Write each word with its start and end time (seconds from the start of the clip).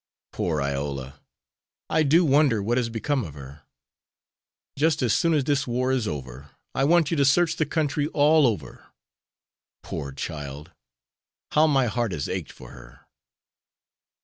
Poor 0.33 0.63
Iola! 0.63 1.19
I 1.87 2.01
do 2.01 2.25
wonder 2.25 2.63
what 2.63 2.77
has 2.79 2.89
become 2.89 3.23
of 3.23 3.35
her? 3.35 3.61
Just 4.75 5.03
as 5.03 5.13
soon 5.13 5.35
as 5.35 5.43
this 5.43 5.67
war 5.67 5.91
is 5.91 6.07
over 6.07 6.49
I 6.73 6.85
want 6.85 7.11
you 7.11 7.17
to 7.17 7.23
search 7.23 7.55
the 7.57 7.67
country 7.67 8.07
all 8.07 8.47
over. 8.47 8.87
Poor 9.83 10.11
child! 10.11 10.71
How 11.51 11.67
my 11.67 11.85
heart 11.85 12.13
has 12.13 12.27
ached 12.27 12.51
for 12.51 12.71
her!" 12.71 13.01